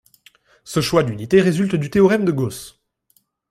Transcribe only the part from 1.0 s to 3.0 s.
d'unités résulte du théorème de Gauss.